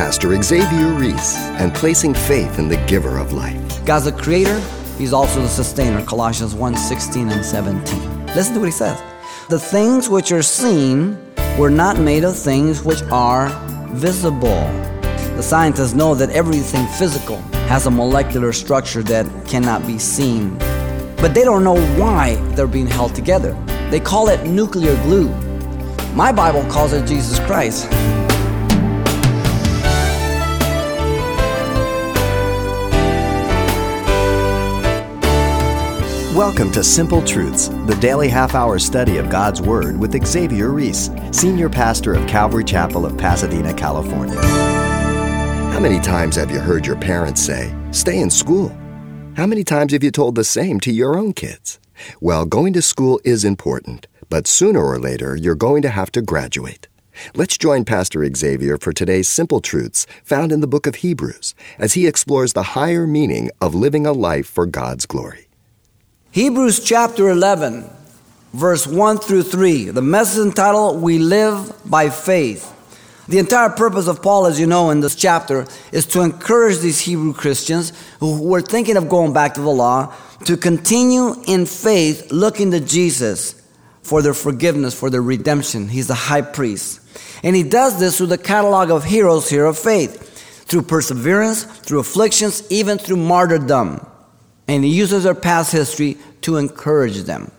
[0.00, 3.84] Pastor Xavier Reese and placing faith in the giver of life.
[3.84, 4.58] God's the creator,
[4.96, 6.02] He's also the sustainer.
[6.06, 8.26] Colossians 1 16 and 17.
[8.28, 8.98] Listen to what He says.
[9.50, 11.18] The things which are seen
[11.58, 13.50] were not made of things which are
[13.90, 14.62] visible.
[15.36, 17.36] The scientists know that everything physical
[17.68, 20.56] has a molecular structure that cannot be seen.
[21.16, 23.52] But they don't know why they're being held together.
[23.90, 25.28] They call it nuclear glue.
[26.14, 27.86] My Bible calls it Jesus Christ.
[36.40, 41.10] Welcome to Simple Truths, the daily half hour study of God's Word with Xavier Reese,
[41.32, 44.40] Senior Pastor of Calvary Chapel of Pasadena, California.
[44.40, 48.70] How many times have you heard your parents say, Stay in school?
[49.36, 51.78] How many times have you told the same to your own kids?
[52.22, 56.22] Well, going to school is important, but sooner or later you're going to have to
[56.22, 56.88] graduate.
[57.34, 61.92] Let's join Pastor Xavier for today's Simple Truths found in the book of Hebrews as
[61.92, 65.49] he explores the higher meaning of living a life for God's glory.
[66.32, 67.90] Hebrews chapter 11,
[68.52, 69.86] verse 1 through 3.
[69.86, 72.72] The message entitled, We Live by Faith.
[73.26, 77.00] The entire purpose of Paul, as you know, in this chapter is to encourage these
[77.00, 80.14] Hebrew Christians who were thinking of going back to the law
[80.44, 83.60] to continue in faith, looking to Jesus
[84.04, 85.88] for their forgiveness, for their redemption.
[85.88, 87.00] He's the high priest.
[87.42, 91.98] And he does this through the catalog of heroes here of faith, through perseverance, through
[91.98, 94.06] afflictions, even through martyrdom
[94.68, 97.50] and he uses their past history to encourage them.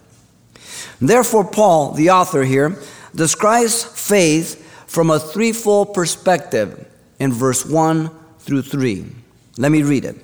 [0.99, 2.77] Therefore, Paul, the author here,
[3.15, 6.87] describes faith from a threefold perspective
[7.19, 9.05] in verse 1 through 3.
[9.57, 10.15] Let me read it.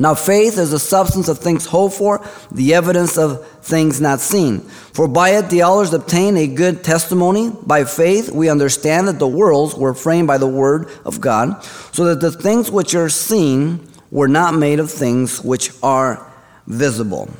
[0.00, 4.60] Now, faith is the substance of things hoped for, the evidence of things not seen.
[4.60, 7.50] For by it the elders obtained a good testimony.
[7.50, 12.04] By faith we understand that the worlds were framed by the word of God, so
[12.04, 16.26] that the things which are seen were not made of things which are
[16.66, 17.30] visible.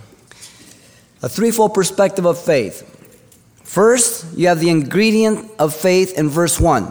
[1.23, 2.85] A threefold perspective of faith.
[3.65, 6.91] First, you have the ingredient of faith in verse 1.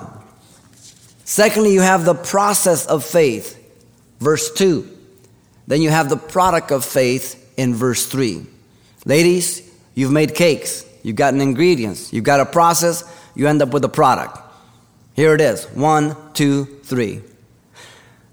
[1.24, 3.58] Secondly, you have the process of faith,
[4.20, 4.88] verse 2.
[5.68, 8.46] Then you have the product of faith in verse 3.
[9.06, 9.62] Ladies,
[9.96, 13.04] you've made cakes, you've gotten ingredients, you've got a process,
[13.36, 14.38] you end up with a product.
[15.16, 17.22] Here it is one, two, three.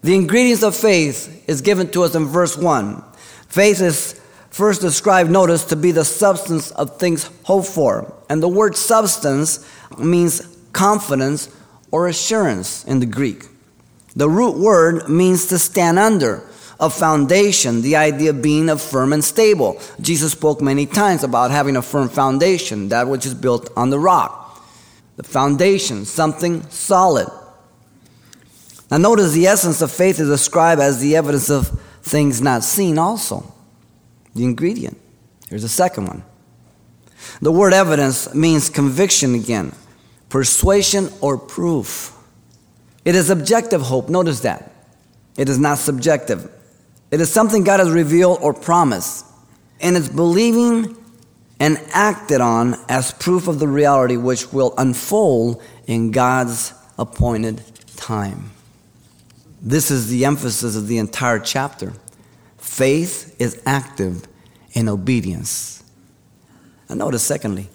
[0.04, 3.02] The ingredients of faith is given to us in verse 1.
[3.48, 4.20] Faith is
[4.50, 8.14] first described, notice, to be the substance of things hoped for.
[8.28, 9.66] And the word substance
[9.96, 11.48] means confidence
[11.90, 13.46] or assurance in the Greek.
[14.14, 16.46] The root word means to stand under,
[16.78, 19.80] a foundation, the idea being a firm and stable.
[20.02, 23.98] Jesus spoke many times about having a firm foundation, that which is built on the
[23.98, 24.62] rock.
[25.16, 27.28] The foundation, something solid.
[28.94, 31.66] Now, notice the essence of faith is described as the evidence of
[32.02, 33.52] things not seen also.
[34.36, 34.96] The ingredient.
[35.50, 36.22] Here's a second one.
[37.42, 39.72] The word evidence means conviction again,
[40.28, 42.16] persuasion or proof.
[43.04, 44.08] It is objective hope.
[44.08, 44.70] Notice that.
[45.36, 46.48] It is not subjective.
[47.10, 49.26] It is something God has revealed or promised.
[49.80, 50.96] And it's believing
[51.58, 57.60] and acted on as proof of the reality which will unfold in God's appointed
[57.96, 58.52] time.
[59.66, 61.94] This is the emphasis of the entire chapter.
[62.58, 64.28] Faith is active
[64.74, 65.82] in obedience.
[66.90, 67.70] And notice, secondly,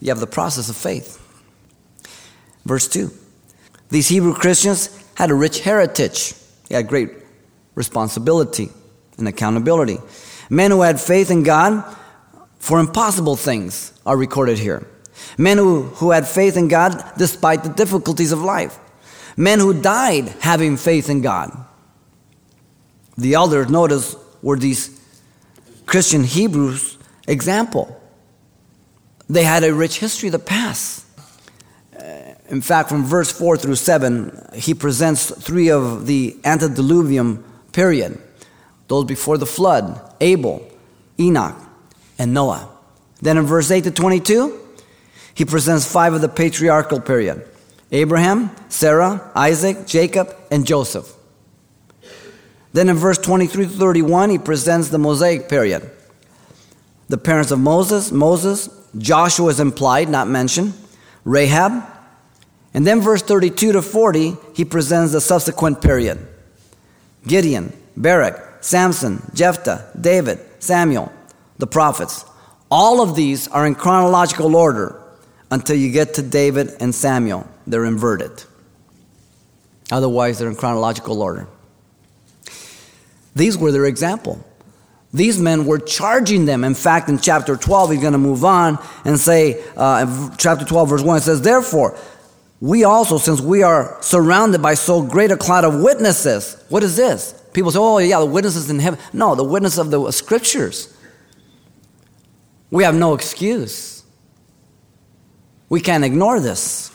[0.00, 1.22] you have the process of faith.
[2.64, 3.10] Verse 2
[3.90, 6.32] These Hebrew Christians had a rich heritage,
[6.68, 7.10] they had great
[7.74, 8.70] responsibility
[9.18, 9.98] and accountability.
[10.48, 11.84] Men who had faith in God
[12.58, 14.86] for impossible things are recorded here.
[15.36, 18.78] Men who, who had faith in God despite the difficulties of life
[19.38, 21.56] men who died having faith in God.
[23.16, 25.00] The elders, notice, were these
[25.86, 28.00] Christian Hebrews example.
[29.28, 31.06] They had a rich history of the past.
[31.96, 38.20] Uh, in fact, from verse 4 through 7, he presents three of the antediluvian period
[38.88, 40.68] those before the flood Abel,
[41.20, 41.56] Enoch,
[42.18, 42.68] and Noah.
[43.22, 44.58] Then in verse 8 to 22,
[45.34, 47.46] he presents five of the patriarchal period
[47.90, 51.14] Abraham, Sarah, Isaac, Jacob, and Joseph.
[52.72, 55.90] Then in verse 23 to 31, he presents the Mosaic period.
[57.08, 60.74] The parents of Moses, Moses, Joshua is implied, not mentioned,
[61.24, 61.82] Rahab.
[62.74, 66.18] And then verse 32 to 40, he presents the subsequent period
[67.26, 71.10] Gideon, Barak, Samson, Jephthah, David, Samuel,
[71.56, 72.26] the prophets.
[72.70, 75.02] All of these are in chronological order
[75.50, 78.44] until you get to David and Samuel they're inverted.
[79.90, 81.46] Otherwise, they're in chronological order.
[83.34, 84.44] These were their example.
[85.12, 86.64] These men were charging them.
[86.64, 90.88] In fact, in chapter 12, he's going to move on and say, uh, chapter 12,
[90.88, 91.96] verse 1, it says, Therefore,
[92.60, 96.96] we also, since we are surrounded by so great a cloud of witnesses, what is
[96.96, 97.32] this?
[97.52, 99.00] People say, oh, yeah, the witnesses in heaven.
[99.12, 100.94] No, the witness of the scriptures.
[102.70, 104.02] We have no excuse.
[105.68, 106.90] We can't ignore this.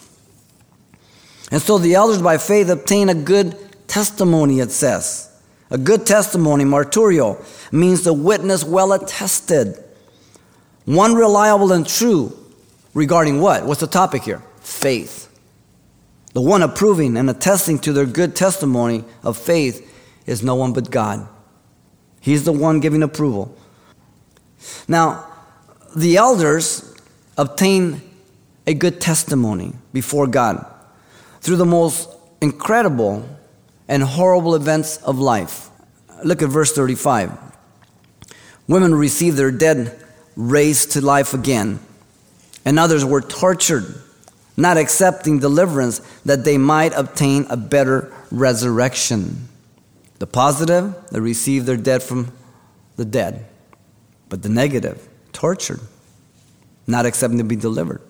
[1.53, 3.55] And so the elders by faith obtain a good
[3.87, 5.29] testimony, it says.
[5.69, 9.77] A good testimony, marturio, means the witness well attested.
[10.85, 12.35] One reliable and true
[12.95, 13.67] regarding what?
[13.67, 14.41] What's the topic here?
[14.61, 15.29] Faith.
[16.33, 19.87] The one approving and attesting to their good testimony of faith
[20.25, 21.27] is no one but God.
[22.19, 23.55] He's the one giving approval.
[24.87, 25.31] Now,
[25.95, 26.95] the elders
[27.37, 28.01] obtain
[28.65, 30.72] a good testimony before God
[31.43, 32.09] through the most
[32.41, 33.27] incredible
[33.89, 35.69] and horrible events of life.
[36.23, 37.37] Look at verse 35.
[38.67, 39.99] Women received their dead
[40.37, 41.79] raised to life again,
[42.63, 43.83] and others were tortured,
[44.55, 49.49] not accepting deliverance that they might obtain a better resurrection.
[50.19, 52.31] The positive, they received their dead from
[52.95, 53.45] the dead,
[54.29, 55.81] but the negative, tortured,
[56.87, 58.01] not accepting to be delivered.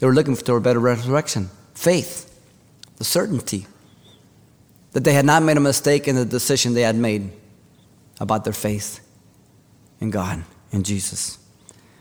[0.00, 2.25] They were looking for a better resurrection, faith,
[2.96, 3.66] the certainty
[4.92, 7.30] that they had not made a mistake in the decision they had made
[8.18, 9.00] about their faith
[10.00, 11.38] in God and Jesus.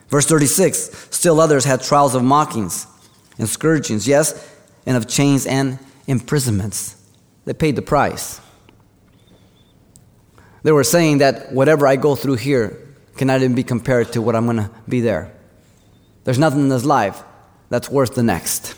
[0.09, 2.87] Verse 36 Still others had trials of mockings
[3.37, 4.49] and scourgings, yes,
[4.85, 6.95] and of chains and imprisonments.
[7.45, 8.39] They paid the price.
[10.63, 12.81] They were saying that whatever I go through here
[13.17, 15.31] cannot even be compared to what I'm going to be there.
[16.23, 17.23] There's nothing in this life
[17.69, 18.75] that's worth the next.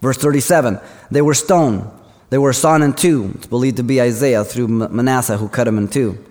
[0.00, 0.78] Verse 37
[1.10, 1.90] They were stoned
[2.30, 3.32] they were sawn in two.
[3.36, 6.24] It's believed to be Isaiah through Manasseh who cut them in two.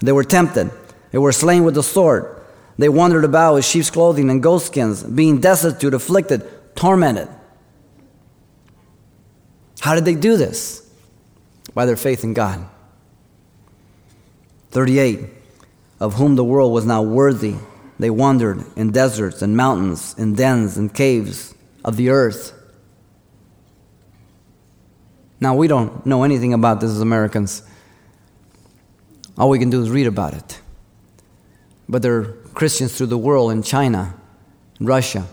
[0.00, 0.70] They were tempted.
[1.10, 2.40] They were slain with the sword.
[2.78, 7.28] They wandered about with sheep's clothing and goatskins, being destitute, afflicted, tormented.
[9.80, 10.88] How did they do this?
[11.74, 12.66] By their faith in God.
[14.70, 15.20] 38.
[16.00, 17.56] Of whom the world was not worthy.
[17.98, 21.54] They wandered in deserts and mountains, in dens and caves
[21.84, 22.58] of the earth.
[25.42, 27.64] Now, we don't know anything about this as Americans.
[29.36, 30.60] All we can do is read about it.
[31.88, 32.24] But there are
[32.54, 34.14] Christians through the world in China,
[34.78, 35.26] Russia,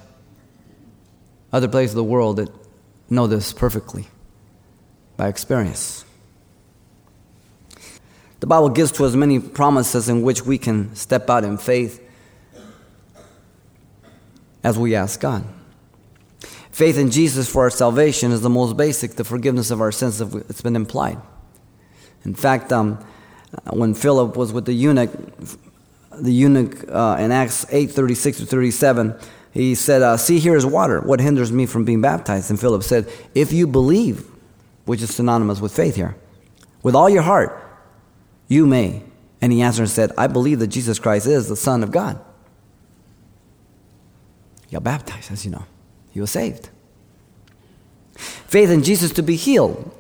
[1.54, 2.50] other places of the world that
[3.08, 4.08] know this perfectly
[5.16, 6.04] by experience.
[8.40, 12.04] The Bible gives to us many promises in which we can step out in faith
[14.64, 15.44] as we ask God.
[16.80, 20.22] Faith in Jesus for our salvation is the most basic, the forgiveness of our sins,
[20.22, 21.18] it's been implied.
[22.24, 23.06] In fact, um,
[23.72, 25.12] when Philip was with the eunuch,
[26.18, 29.14] the eunuch uh, in Acts 8 36 to 37,
[29.52, 31.02] he said, uh, See, here is water.
[31.02, 32.50] What hinders me from being baptized?
[32.50, 34.25] And Philip said, If you believe,
[34.86, 36.16] which is synonymous with faith here,
[36.82, 37.62] with all your heart,
[38.48, 39.04] you may.
[39.42, 42.22] And he answered and said, I believe that Jesus Christ is the Son of God.
[44.72, 45.66] Got baptized, as you know
[46.21, 46.69] was saved.
[48.16, 49.92] Faith in Jesus to be healed.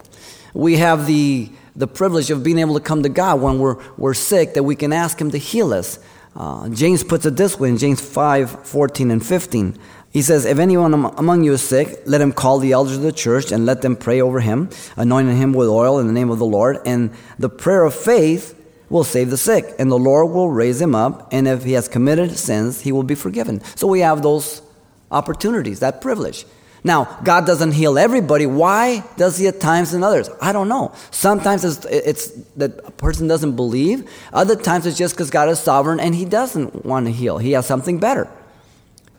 [0.53, 4.13] We have the, the privilege of being able to come to God when we're, we're
[4.13, 5.99] sick, that we can ask Him to heal us.
[6.35, 9.77] Uh, James puts it this way in James 5 14 and 15.
[10.11, 13.11] He says, If anyone among you is sick, let him call the elders of the
[13.11, 16.39] church and let them pray over him, anointing him with oil in the name of
[16.39, 16.79] the Lord.
[16.85, 18.55] And the prayer of faith
[18.89, 21.31] will save the sick, and the Lord will raise him up.
[21.31, 23.61] And if he has committed sins, he will be forgiven.
[23.75, 24.63] So we have those
[25.11, 26.45] opportunities, that privilege.
[26.83, 28.45] Now, God doesn't heal everybody.
[28.45, 30.29] Why does He at times and others?
[30.41, 30.93] I don't know.
[31.11, 34.09] Sometimes it's, it's that a person doesn't believe.
[34.31, 37.37] Other times it's just because God is sovereign and He doesn't want to heal.
[37.37, 38.29] He has something better.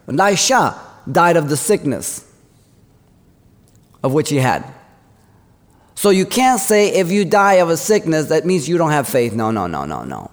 [0.08, 0.80] Elisha
[1.10, 2.26] died of the sickness
[4.02, 4.64] of which he had.
[5.94, 9.06] So you can't say if you die of a sickness, that means you don't have
[9.06, 9.34] faith.
[9.34, 10.30] No, no, no, no, no.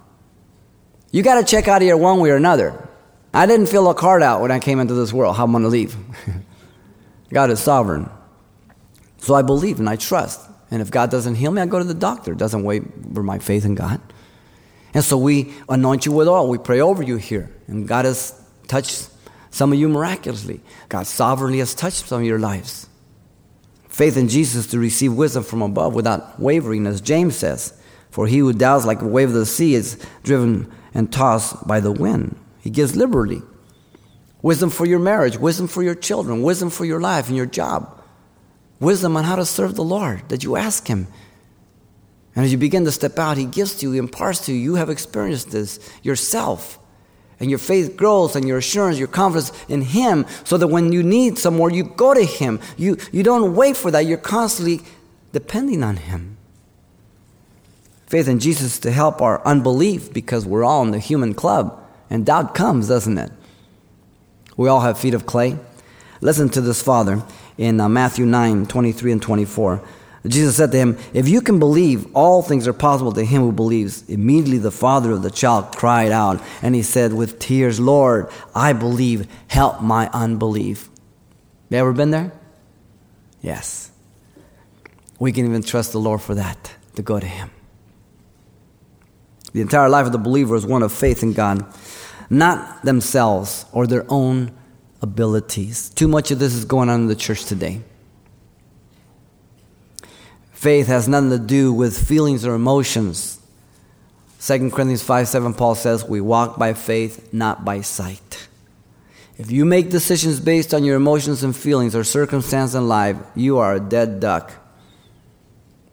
[1.10, 2.87] You got to check out here one way or another.
[3.32, 5.62] I didn't fill a card out when I came into this world how am I'm
[5.62, 5.96] going to leave.
[7.32, 8.08] God is sovereign.
[9.18, 10.40] So I believe and I trust.
[10.70, 12.32] And if God doesn't heal me, I go to the doctor.
[12.32, 12.82] It doesn't wait
[13.14, 14.00] for my faith in God.
[14.94, 16.48] And so we anoint you with oil.
[16.48, 17.50] We pray over you here.
[17.66, 19.08] And God has touched
[19.50, 20.60] some of you miraculously.
[20.88, 22.88] God sovereignly has touched some of your lives.
[23.88, 27.78] Faith in Jesus to receive wisdom from above without wavering, as James says.
[28.10, 31.80] For he who doubts like a wave of the sea is driven and tossed by
[31.80, 32.38] the wind.
[32.60, 33.42] He gives liberally.
[34.42, 37.94] Wisdom for your marriage, wisdom for your children, wisdom for your life and your job.
[38.80, 41.08] wisdom on how to serve the Lord, that you ask Him.
[42.36, 44.58] And as you begin to step out, He gives to you, He imparts to you.
[44.58, 46.78] You have experienced this yourself.
[47.40, 51.02] And your faith grows and your assurance, your confidence in Him, so that when you
[51.02, 52.60] need some more, you go to Him.
[52.76, 54.80] You, you don't wait for that, you're constantly
[55.32, 56.36] depending on Him.
[58.06, 61.84] Faith in Jesus to help our unbelief because we're all in the human club.
[62.10, 63.32] And doubt comes, doesn't it?
[64.56, 65.58] We all have feet of clay.
[66.20, 67.22] Listen to this, Father,
[67.56, 69.82] in uh, Matthew 9 23 and 24.
[70.26, 73.52] Jesus said to him, If you can believe, all things are possible to him who
[73.52, 74.08] believes.
[74.08, 78.72] Immediately the father of the child cried out, and he said with tears, Lord, I
[78.72, 80.88] believe, help my unbelief.
[81.70, 82.32] You ever been there?
[83.42, 83.90] Yes.
[85.18, 87.50] We can even trust the Lord for that, to go to him.
[89.52, 91.64] The entire life of the believer is one of faith in God,
[92.30, 94.52] not themselves or their own
[95.00, 95.90] abilities.
[95.90, 97.82] Too much of this is going on in the church today.
[100.52, 103.40] Faith has nothing to do with feelings or emotions.
[104.40, 108.48] 2 Corinthians 5 7, Paul says, We walk by faith, not by sight.
[109.36, 113.58] If you make decisions based on your emotions and feelings or circumstance in life, you
[113.58, 114.52] are a dead duck.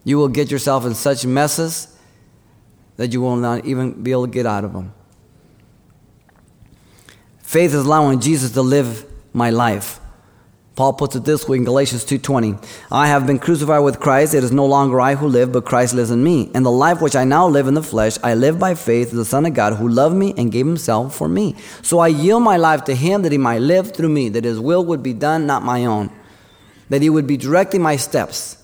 [0.02, 1.96] You will get yourself in such messes
[2.96, 4.92] that you will not even be able to get out of them.
[7.56, 9.98] Faith is allowing Jesus to live my life.
[10.74, 12.58] Paul puts it this way in Galatians 2:20,
[12.92, 15.94] I have been crucified with Christ, it is no longer I who live, but Christ
[15.94, 16.50] lives in me.
[16.52, 19.16] And the life which I now live in the flesh, I live by faith in
[19.16, 21.56] the Son of God who loved me and gave himself for me.
[21.80, 24.60] So I yield my life to him that he might live through me, that his
[24.60, 26.10] will would be done, not my own.
[26.90, 28.58] That he would be directing my steps,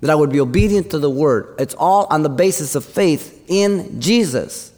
[0.00, 1.54] that I would be obedient to the word.
[1.60, 4.71] It's all on the basis of faith in Jesus.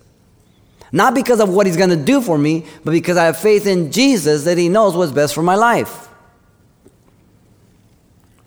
[0.94, 3.66] Not because of what he's going to do for me, but because I have faith
[3.66, 6.06] in Jesus that he knows what's best for my life.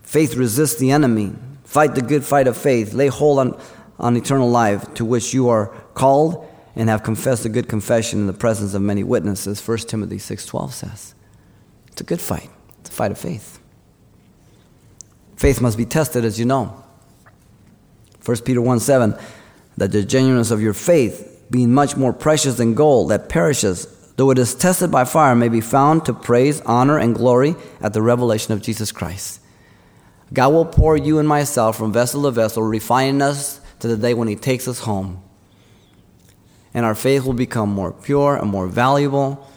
[0.02, 1.34] Faith resists the enemy.
[1.66, 2.94] Fight the good fight of faith.
[2.94, 3.62] Lay hold on,
[4.00, 8.28] on eternal life to which you are called and have confessed a good confession in
[8.28, 9.60] the presence of many witnesses.
[9.68, 11.16] 1 Timothy 6.12 says.
[11.88, 12.50] It's a good fight.
[12.80, 13.60] It's a fight of faith.
[15.36, 16.82] Faith must be tested, as you know.
[18.24, 19.18] 1 Peter 1 7,
[19.76, 23.86] that the genuineness of your faith, being much more precious than gold that perishes,
[24.16, 27.94] though it is tested by fire, may be found to praise, honor, and glory at
[27.94, 29.40] the revelation of Jesus Christ.
[30.34, 34.14] God will pour you and myself from vessel to vessel, refining us to the day
[34.14, 35.24] when He takes us home.
[36.74, 39.50] And our faith will become more pure and more valuable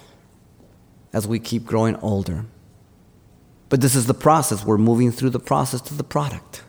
[1.12, 2.46] as we keep growing older.
[3.68, 4.64] But this is the process.
[4.64, 6.62] We're moving through the process to the product.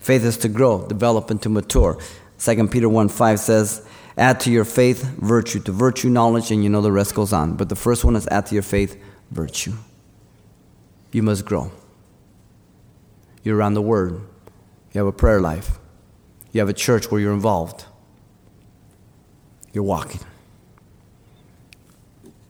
[0.00, 1.98] Faith is to grow, develop, and to mature.
[2.38, 6.68] 2 Peter 1 5 says, Add to your faith virtue, to virtue knowledge, and you
[6.68, 7.56] know the rest goes on.
[7.56, 9.74] But the first one is add to your faith virtue
[11.12, 11.70] you must grow.
[13.42, 14.20] You're around the Word,
[14.92, 15.78] you have a prayer life,
[16.52, 17.84] you have a church where you're involved,
[19.72, 20.20] you're walking.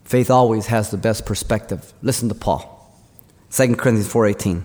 [0.04, 1.92] Faith always has the best perspective.
[2.00, 2.74] Listen to Paul.
[3.50, 4.64] 2 Corinthians 4:18.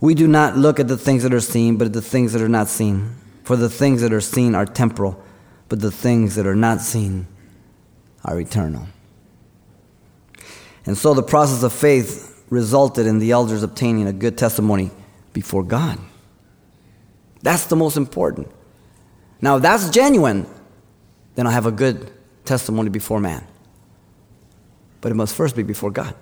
[0.00, 2.42] We do not look at the things that are seen, but at the things that
[2.42, 3.14] are not seen.
[3.50, 5.20] For the things that are seen are temporal,
[5.68, 7.26] but the things that are not seen
[8.24, 8.86] are eternal.
[10.86, 14.92] And so the process of faith resulted in the elders obtaining a good testimony
[15.32, 15.98] before God.
[17.42, 18.46] That's the most important.
[19.40, 20.46] Now, if that's genuine,
[21.34, 22.08] then I'll have a good
[22.44, 23.44] testimony before man.
[25.00, 26.14] But it must first be before God.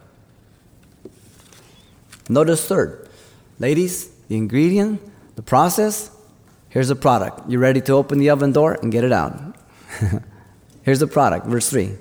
[2.30, 3.06] Notice third.
[3.58, 5.02] Ladies, the ingredient,
[5.36, 6.10] the process,
[6.68, 7.48] here's the product.
[7.48, 9.56] You ready to open the oven door and get it out?
[10.82, 11.96] here's the product, verse 3.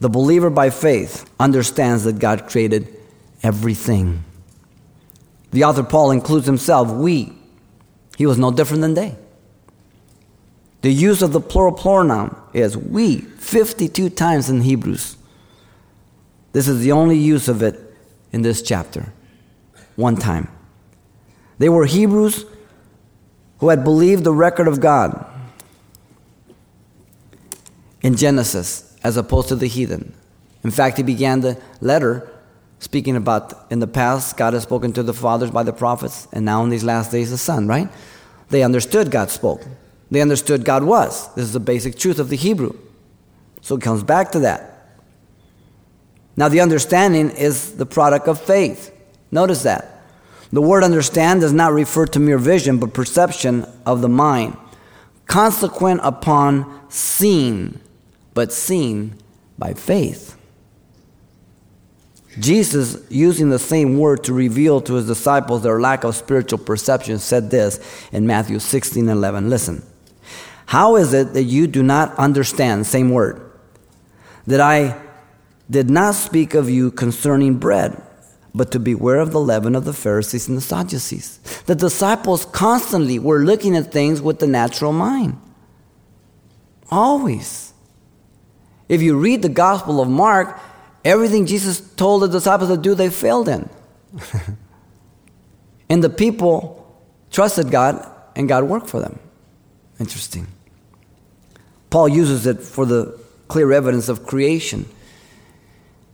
[0.00, 2.88] The believer by faith understands that God created
[3.42, 4.24] everything.
[5.52, 7.32] The author Paul includes himself, we.
[8.16, 9.16] He was no different than they.
[10.82, 15.16] The use of the plural pronoun is we 52 times in Hebrews.
[16.52, 17.78] This is the only use of it
[18.32, 19.12] in this chapter.
[19.96, 20.48] One time.
[21.58, 22.44] They were Hebrews
[23.58, 25.24] who had believed the record of God
[28.02, 30.14] in Genesis as opposed to the heathen.
[30.62, 32.30] In fact, he began the letter
[32.78, 36.44] speaking about in the past, God has spoken to the fathers by the prophets, and
[36.44, 37.88] now in these last days, the Son, right?
[38.50, 39.64] They understood God spoke.
[40.10, 41.32] They understood God was.
[41.34, 42.76] This is the basic truth of the Hebrew.
[43.60, 44.72] So it comes back to that.
[46.36, 48.94] Now, the understanding is the product of faith.
[49.30, 49.95] Notice that.
[50.52, 54.56] The word understand does not refer to mere vision, but perception of the mind,
[55.26, 57.80] consequent upon seeing,
[58.34, 59.16] but seen
[59.58, 60.36] by faith.
[62.38, 67.18] Jesus, using the same word to reveal to his disciples their lack of spiritual perception,
[67.18, 67.80] said this
[68.12, 69.48] in Matthew 16 11.
[69.48, 69.82] Listen,
[70.66, 73.40] how is it that you do not understand, same word,
[74.46, 75.00] that I
[75.70, 78.00] did not speak of you concerning bread,
[78.56, 81.38] but to beware of the leaven of the Pharisees and the Sadducees?
[81.66, 85.40] The disciples constantly were looking at things with the natural mind.
[86.90, 87.72] Always.
[88.88, 90.60] If you read the Gospel of Mark,
[91.06, 93.70] Everything Jesus told the disciples to do, they failed in.
[95.88, 99.20] and the people trusted God, and God worked for them.
[100.00, 100.48] Interesting.
[101.90, 104.84] Paul uses it for the clear evidence of creation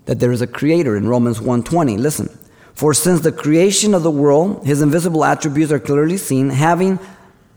[0.07, 1.97] that there is a creator in Romans 1:20.
[1.97, 2.29] Listen.
[2.75, 6.99] For since the creation of the world, his invisible attributes are clearly seen, having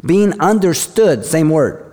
[0.04, 1.84] been understood, same word,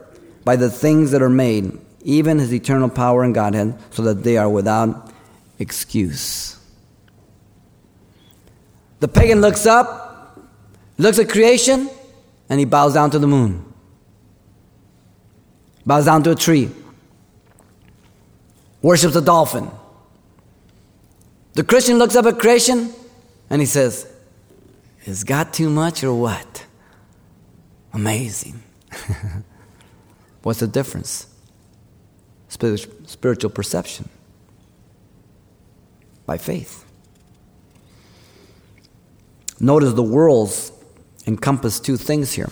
[0.44, 4.36] by the things that are made, even his eternal power and Godhead, so that they
[4.36, 5.12] are without
[5.58, 6.56] excuse.
[8.98, 10.40] The pagan looks up,
[10.98, 11.88] looks at creation,
[12.48, 13.64] and he bows down to the moon,
[15.86, 16.70] bows down to a tree,
[18.82, 19.70] worships a dolphin.
[21.54, 22.92] The Christian looks up at creation
[23.50, 24.10] and he says,
[25.04, 26.66] Is God too much or what?
[27.92, 28.62] Amazing.
[30.42, 31.26] What's the difference?
[32.48, 34.08] Spiritual perception
[36.26, 36.84] by faith.
[39.60, 40.72] Notice the worlds
[41.26, 42.50] encompass two things here.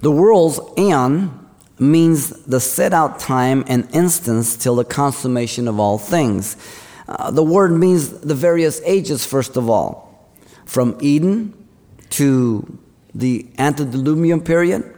[0.00, 1.46] The worlds, and
[1.78, 6.56] means the set out time and instance till the consummation of all things.
[7.08, 10.30] Uh, the word means the various ages, first of all,
[10.64, 11.54] from Eden
[12.10, 12.78] to
[13.14, 14.92] the antediluvian period,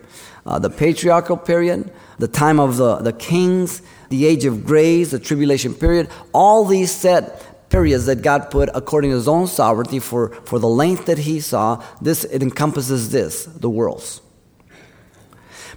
[0.47, 5.19] uh, the patriarchal period, the time of the, the kings, the age of grace, the
[5.19, 10.31] tribulation period, all these set periods that God put according to his own sovereignty for,
[10.47, 14.23] for the length that he saw, this it encompasses this, the worlds.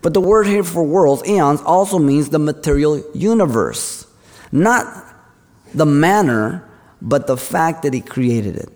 [0.01, 4.07] But the word here for worlds, eons, also means the material universe.
[4.51, 5.10] Not
[5.73, 6.67] the manner,
[7.01, 8.69] but the fact that he created it.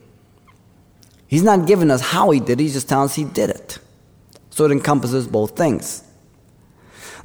[1.28, 3.80] He's not giving us how he did it, he's just telling us he did it.
[4.50, 6.04] So it encompasses both things.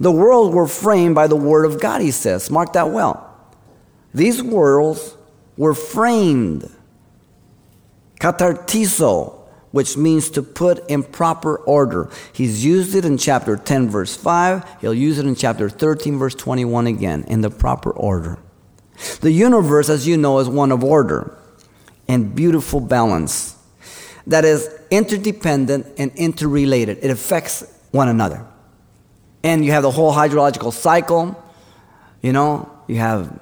[0.00, 2.50] The worlds were framed by the word of God, he says.
[2.50, 3.26] Mark that well.
[4.14, 5.16] These worlds
[5.56, 6.68] were framed.
[8.18, 9.38] Katartizo,
[9.70, 12.10] which means to put in proper order.
[12.32, 14.80] He's used it in chapter 10, verse 5.
[14.80, 18.38] He'll use it in chapter 13, verse 21 again, in the proper order.
[19.20, 21.36] The universe, as you know, is one of order
[22.08, 23.56] and beautiful balance
[24.26, 26.98] that is interdependent and interrelated.
[27.02, 28.46] It affects one another.
[29.42, 31.42] And you have the whole hydrological cycle.
[32.20, 33.38] You know, you have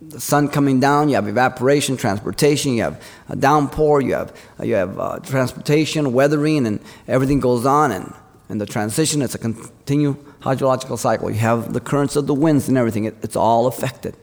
[0.00, 4.74] the sun coming down, you have evaporation, transportation, you have a downpour, you have, you
[4.74, 7.92] have uh, transportation, weathering, and everything goes on.
[7.92, 8.14] And,
[8.48, 11.30] and the transition, it's a continued hydrological cycle.
[11.30, 14.16] You have the currents of the winds and everything, it, it's all affected.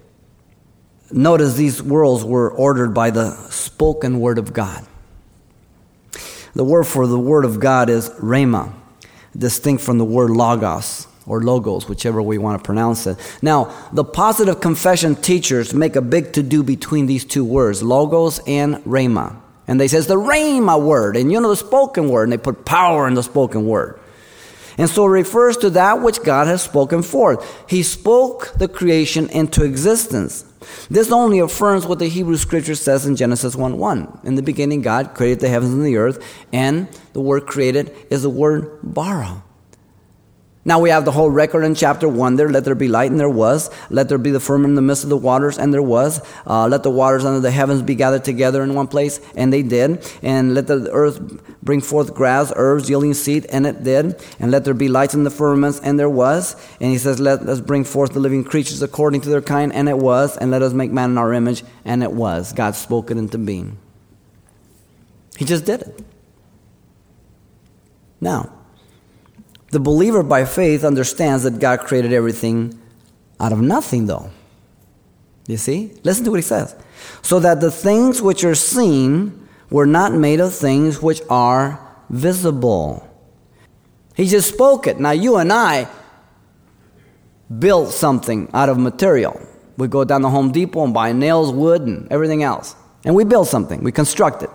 [1.13, 4.83] Notice these worlds were ordered by the spoken word of God.
[6.55, 8.73] The word for the word of God is rhema,
[9.37, 13.17] distinct from the word logos or logos, whichever we want to pronounce it.
[13.43, 18.39] Now, the positive confession teachers make a big to do between these two words, logos
[18.47, 19.39] and rhema.
[19.67, 22.65] And they says the rhema word, and you know the spoken word, and they put
[22.65, 23.99] power in the spoken word.
[24.79, 27.69] And so it refers to that which God has spoken forth.
[27.69, 30.45] He spoke the creation into existence.
[30.89, 34.19] This only affirms what the Hebrew scripture says in Genesis 1 1.
[34.23, 38.23] In the beginning, God created the heavens and the earth, and the word created is
[38.23, 39.43] the word bara.
[40.65, 42.49] Now we have the whole record in chapter 1 there.
[42.49, 43.69] Let there be light, and there was.
[43.89, 46.21] Let there be the firmament in the midst of the waters, and there was.
[46.47, 49.61] Uh, let the waters under the heavens be gathered together in one place, and they
[49.61, 50.09] did.
[50.21, 51.19] And let the earth
[51.61, 54.23] bring forth grass, herbs, yielding seed, and it did.
[54.39, 56.55] And let there be lights in the firmaments, and there was.
[56.79, 59.89] And he says, Let us bring forth the living creatures according to their kind, and
[59.89, 60.37] it was.
[60.37, 62.53] And let us make man in our image, and it was.
[62.53, 63.77] God spoke it into being.
[65.35, 66.05] He just did it.
[68.21, 68.62] Now,
[69.73, 72.79] the believer by faith understands that God created everything
[73.39, 74.29] out of nothing, though.
[75.47, 75.91] You see?
[76.03, 76.75] Listen to what he says.
[77.21, 83.09] So that the things which are seen were not made of things which are visible.
[84.15, 84.99] He just spoke it.
[84.99, 85.87] Now, you and I
[87.59, 89.41] built something out of material.
[89.75, 92.75] We go down to Home Depot and buy nails, wood, and everything else.
[93.03, 94.49] And we build something, we construct it.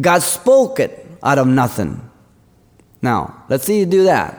[0.00, 2.05] God spoke it out of nothing.
[3.02, 4.38] Now, let's see you do that.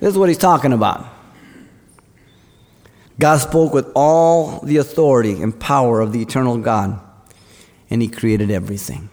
[0.00, 1.06] This is what he's talking about.
[3.18, 7.00] God spoke with all the authority and power of the eternal God,
[7.90, 9.08] and He created everything.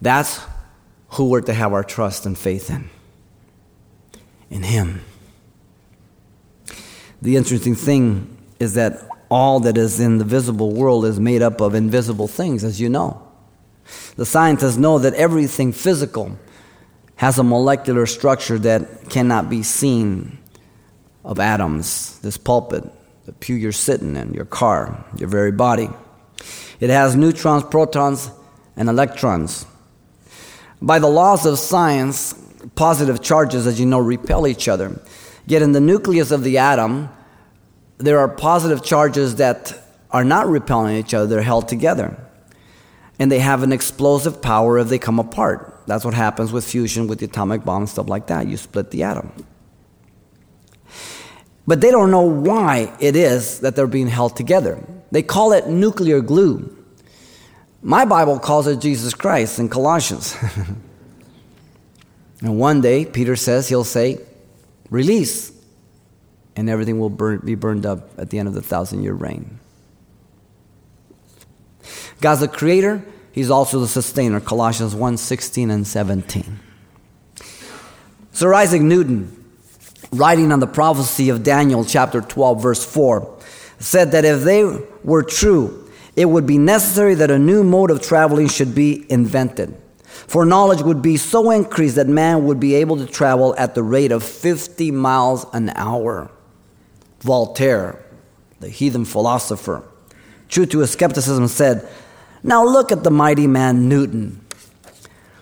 [0.00, 0.40] That's
[1.10, 2.88] who we're to have our trust and faith in.
[4.48, 5.02] In Him.
[7.20, 11.60] The interesting thing is that all that is in the visible world is made up
[11.60, 13.22] of invisible things, as you know.
[14.16, 16.38] The scientists know that everything physical
[17.18, 20.38] has a molecular structure that cannot be seen
[21.24, 22.16] of atoms.
[22.20, 22.84] This pulpit,
[23.26, 25.90] the pew you're sitting in, your car, your very body.
[26.78, 28.30] It has neutrons, protons,
[28.76, 29.66] and electrons.
[30.80, 32.34] By the laws of science,
[32.76, 35.00] positive charges, as you know, repel each other.
[35.44, 37.08] Yet in the nucleus of the atom,
[37.98, 39.76] there are positive charges that
[40.12, 42.16] are not repelling each other, they're held together.
[43.18, 45.82] And they have an explosive power if they come apart.
[45.86, 48.46] That's what happens with fusion, with the atomic bomb, and stuff like that.
[48.46, 49.32] You split the atom.
[51.66, 54.82] But they don't know why it is that they're being held together.
[55.10, 56.74] They call it nuclear glue.
[57.82, 60.36] My Bible calls it Jesus Christ in Colossians.
[62.42, 64.18] and one day, Peter says, he'll say,
[64.90, 65.52] release,
[66.56, 69.60] and everything will burn, be burned up at the end of the thousand year reign.
[72.20, 73.04] God's the creator,
[73.38, 74.40] He's also the sustainer.
[74.40, 76.58] Colossians 1 16 and 17.
[78.32, 79.44] Sir Isaac Newton,
[80.10, 83.38] writing on the prophecy of Daniel chapter 12, verse 4,
[83.78, 84.64] said that if they
[85.04, 89.80] were true, it would be necessary that a new mode of traveling should be invented.
[90.02, 93.84] For knowledge would be so increased that man would be able to travel at the
[93.84, 96.28] rate of 50 miles an hour.
[97.20, 98.04] Voltaire,
[98.58, 99.84] the heathen philosopher,
[100.48, 101.88] true to his skepticism, said,
[102.42, 104.44] Now look at the mighty man Newton,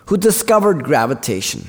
[0.07, 1.67] who discovered gravitation.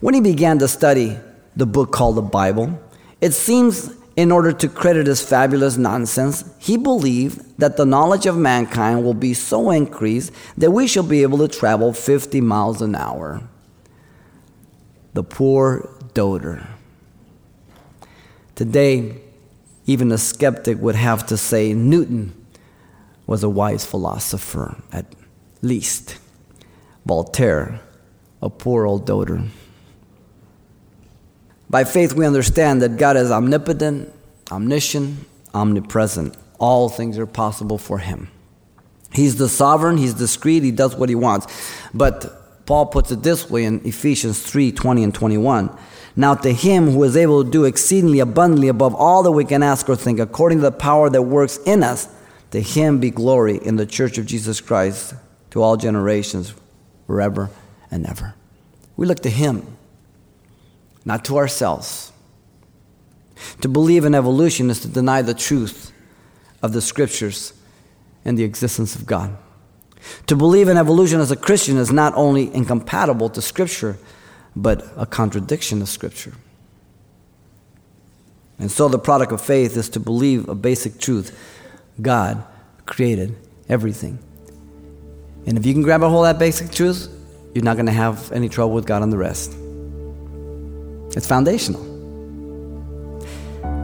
[0.00, 1.18] When he began to study
[1.56, 2.78] the book called the Bible,
[3.20, 8.36] it seems in order to credit his fabulous nonsense, he believed that the knowledge of
[8.36, 12.94] mankind will be so increased that we shall be able to travel 50 miles an
[12.94, 13.42] hour.
[15.14, 16.66] The poor doter.
[18.54, 19.20] Today,
[19.86, 22.43] even a skeptic would have to say Newton
[23.26, 25.06] was a wise philosopher, at
[25.62, 26.18] least.
[27.06, 27.80] Voltaire,
[28.40, 29.44] a poor old doter.
[31.68, 34.12] By faith, we understand that God is omnipotent,
[34.50, 36.36] omniscient, omnipresent.
[36.58, 38.30] All things are possible for Him.
[39.12, 41.46] He's the sovereign, He's discreet, He does what He wants.
[41.92, 45.76] But Paul puts it this way in Ephesians 3 20 and 21.
[46.16, 49.62] Now, to Him who is able to do exceedingly abundantly above all that we can
[49.62, 52.08] ask or think, according to the power that works in us,
[52.54, 55.12] to Him be glory in the church of Jesus Christ
[55.50, 56.54] to all generations,
[57.04, 57.50] forever
[57.90, 58.36] and ever.
[58.96, 59.76] We look to Him
[61.04, 62.12] not to ourselves.
[63.62, 65.92] To believe in evolution is to deny the truth
[66.62, 67.54] of the scriptures
[68.24, 69.36] and the existence of God.
[70.28, 73.98] To believe in evolution as a Christian is not only incompatible to Scripture,
[74.54, 76.34] but a contradiction of Scripture.
[78.60, 81.36] And so the product of faith is to believe a basic truth
[82.00, 82.44] God
[82.86, 83.36] created
[83.68, 84.18] everything.
[85.46, 87.08] And if you can grab a hold of that basic truth,
[87.54, 89.56] you're not going to have any trouble with God on the rest.
[91.16, 91.82] It's foundational.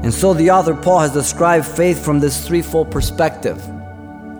[0.03, 3.63] And so the author Paul has described faith from this threefold perspective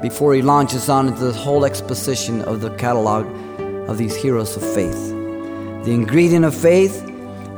[0.01, 3.27] before he launches on into the whole exposition of the catalog
[3.89, 5.11] of these heroes of faith.
[5.85, 7.07] The ingredient of faith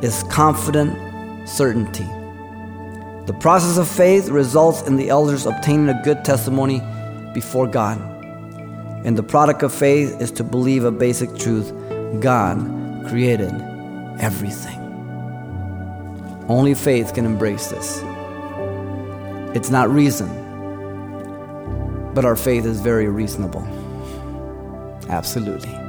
[0.03, 0.99] is confident
[1.49, 2.09] certainty.
[3.27, 6.83] The process of faith results in the elders obtaining a good testimony
[7.33, 8.01] before God.
[9.05, 11.73] And the product of faith is to believe a basic truth
[12.21, 12.59] God
[13.09, 13.53] created
[14.19, 14.79] everything.
[16.49, 18.03] Only faith can embrace this.
[19.55, 20.29] It's not reason,
[22.15, 23.63] but our faith is very reasonable.
[25.09, 25.82] Absolutely.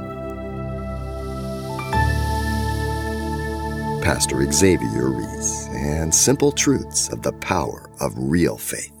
[4.04, 8.92] Pastor Xavier Reese and simple truths of the power of real faith.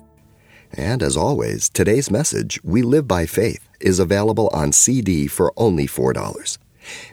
[0.72, 5.86] And as always, today's message, We Live by Faith, is available on CD for only
[5.86, 6.56] $4.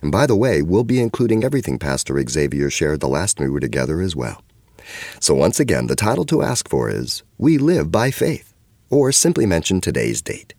[0.02, 3.52] And by the way, we'll be including everything Pastor Xavier shared the last time we
[3.52, 4.42] were together as well.
[5.20, 8.54] So once again, the title to ask for is We Live by Faith,
[8.90, 10.54] or simply mention today's date.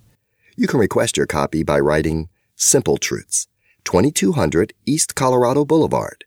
[0.55, 3.49] You can request your copy by writing Simple Truths,
[3.85, 6.27] 2200 East Colorado Boulevard,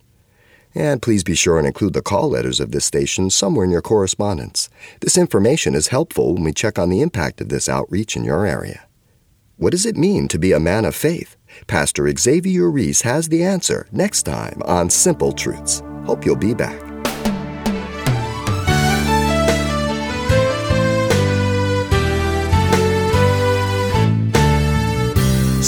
[0.73, 3.81] And please be sure and include the call letters of this station somewhere in your
[3.81, 4.69] correspondence.
[5.01, 8.45] This information is helpful when we check on the impact of this outreach in your
[8.45, 8.87] area.
[9.57, 11.35] What does it mean to be a man of faith?
[11.67, 15.83] Pastor Xavier Reese has the answer next time on Simple Truths.
[16.05, 16.90] Hope you'll be back.